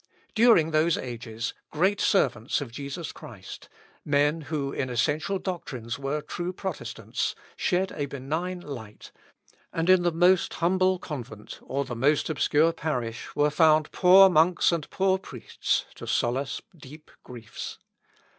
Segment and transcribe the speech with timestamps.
[0.33, 3.69] During those ages, great servants of Jesus Christ,
[4.03, 9.11] men, who in essential doctrines were true Protestants, shed a benign light,
[9.71, 14.71] and in the most humble convent or the most obscure parish, were found poor monks
[14.71, 17.77] and poor priests to solace deep griefs.